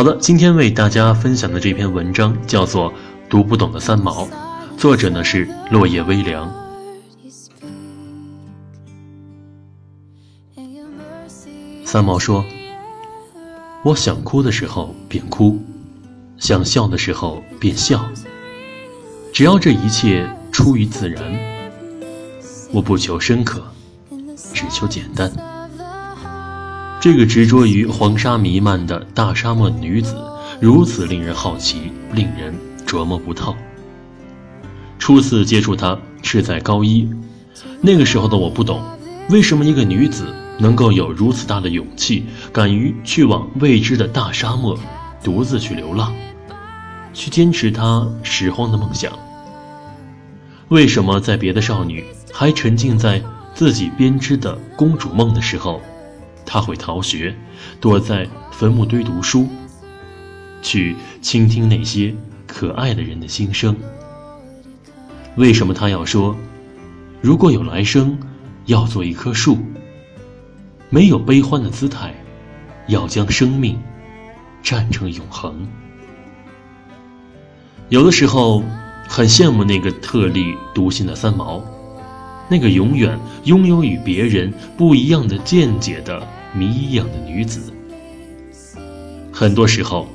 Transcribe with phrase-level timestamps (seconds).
[0.00, 2.90] 好的，今天为大家分享的这篇文章叫做
[3.28, 4.24] 《读不懂的三毛》，
[4.78, 6.50] 作者呢是落叶微凉。
[11.84, 12.42] 三毛说
[13.84, 15.60] ：“我想哭的时候便哭，
[16.38, 18.02] 想笑的时候便笑，
[19.34, 21.22] 只要这一切出于自然，
[22.72, 23.62] 我不求深刻，
[24.54, 25.30] 只求简单。”
[27.00, 30.14] 这个执着于黄沙弥漫的大沙漠女子，
[30.60, 32.54] 如此令人好奇，令人
[32.86, 33.56] 琢磨不透。
[34.98, 37.08] 初次接触她是在高一，
[37.80, 38.82] 那个时候的我不懂，
[39.30, 40.26] 为什么一个女子
[40.58, 44.78] 能够有如此大的勇气，敢于去往未知的大沙漠，
[45.24, 46.12] 独自去流浪，
[47.14, 49.10] 去坚持她拾荒的梦想。
[50.68, 53.22] 为什么在别的少女还沉浸在
[53.54, 55.80] 自己编织的公主梦的时候？
[56.44, 57.34] 他会逃学，
[57.80, 59.48] 躲在坟墓堆读书，
[60.62, 62.14] 去倾听那些
[62.46, 63.76] 可爱的人的心声。
[65.36, 66.36] 为什么他要说，
[67.20, 68.18] 如果有来生，
[68.66, 69.58] 要做一棵树，
[70.88, 72.14] 没有悲欢的姿态，
[72.88, 73.80] 要将生命
[74.62, 75.66] 站成永恒？
[77.88, 78.62] 有的时候，
[79.08, 81.62] 很羡慕那个特立独行的三毛，
[82.50, 86.26] 那个永远拥有与别人不一样的见解的。
[86.52, 87.72] 谜一样的女子，
[89.30, 90.08] 很多时候，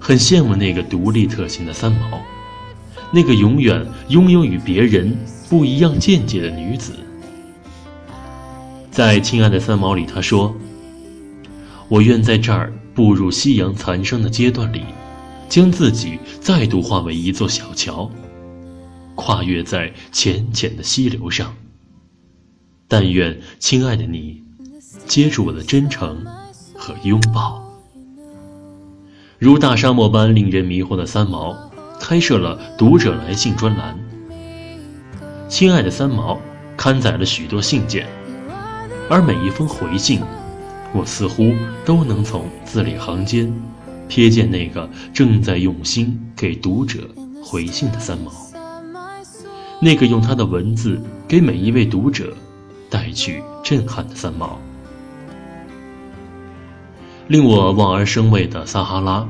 [0.00, 2.18] 很羡慕那个独立特行的三毛，
[3.12, 5.14] 那个永远拥有与别人
[5.46, 6.94] 不一样见解的女子。
[8.90, 10.56] 在《亲爱的三毛》里，他说
[11.86, 14.84] ：“我愿在这儿步入夕阳残生的阶段里，
[15.50, 18.10] 将自己再度化为一座小桥，
[19.18, 21.52] 跨越在浅浅的溪流上。
[22.86, 24.44] 但愿亲爱的你。”
[25.06, 26.22] 接住我的真诚
[26.74, 27.62] 和拥抱，
[29.38, 31.56] 如大沙漠般令人迷惑的三毛，
[31.98, 33.98] 开设了读者来信专栏。
[35.48, 36.38] 亲爱的三毛，
[36.76, 38.06] 刊载了许多信件，
[39.08, 40.20] 而每一封回信，
[40.92, 41.54] 我似乎
[41.86, 43.50] 都能从字里行间，
[44.10, 47.08] 瞥见那个正在用心给读者
[47.42, 48.30] 回信的三毛，
[49.80, 52.36] 那个用他的文字给每一位读者
[52.90, 54.58] 带去震撼的三毛。
[57.28, 59.28] 令我望而生畏的撒哈拉，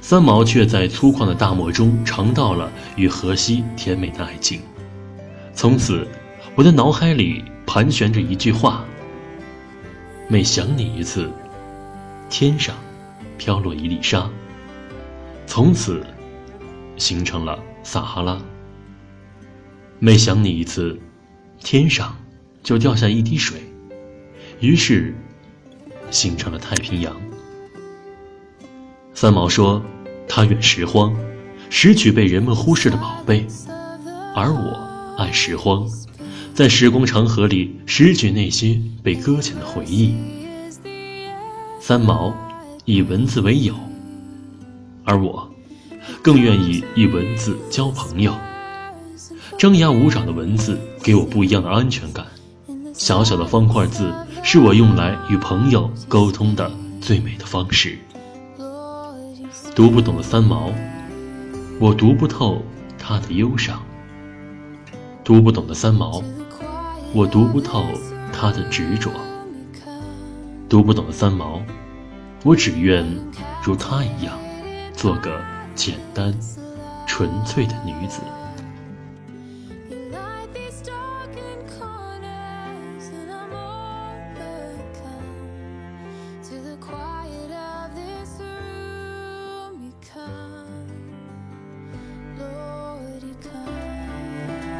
[0.00, 4.60] 三毛却在粗犷的大漠中尝到了与荷西甜美的爱情。
[5.54, 6.06] 从此，
[6.54, 8.84] 我的脑海里盘旋着一句话：
[10.28, 11.28] 每想你一次，
[12.28, 12.76] 天上
[13.36, 14.28] 飘落一粒沙。
[15.46, 16.06] 从此，
[16.98, 18.38] 形成了撒哈拉。
[20.00, 20.96] 每想你一次，
[21.58, 22.16] 天上
[22.62, 23.60] 就掉下一滴水，
[24.60, 25.12] 于是，
[26.08, 27.16] 形成了太平洋。
[29.12, 29.82] 三毛说
[30.28, 31.12] ：“他愿拾荒，
[31.68, 33.44] 拾取被人们忽视的宝贝，
[34.36, 35.84] 而我爱拾荒，
[36.54, 40.14] 在时光长河里拾取那些被搁浅的回忆。”
[41.82, 42.32] 三毛
[42.84, 43.74] 以文字为友，
[45.02, 45.50] 而我
[46.22, 48.32] 更愿意以文字交朋友。
[49.58, 52.24] 张牙舞爪的文字给我不一样的安全感，
[52.94, 54.14] 小小的方块字
[54.44, 56.70] 是我用来与朋友沟通的
[57.00, 57.98] 最美的方式。
[59.74, 60.70] 读不懂的三毛，
[61.80, 62.62] 我读不透
[62.96, 63.82] 他的忧伤。
[65.24, 66.22] 读不懂的三毛，
[67.12, 67.84] 我读不透
[68.32, 69.10] 他的执着。
[70.68, 71.60] 读不懂的三毛，
[72.44, 73.04] 我只愿
[73.64, 74.38] 如他一样，
[74.92, 75.40] 做个
[75.74, 76.32] 简单、
[77.08, 78.20] 纯粹的女子。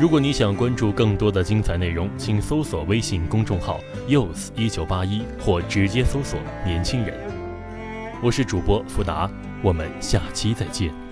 [0.01, 7.19] 如果你想关注更多的精彩内容，请搜索微信公众号 “youth 一九八一”或直接搜索“年轻人”。
[8.23, 9.29] 我是主播福达，
[9.61, 11.08] 我们下期再见。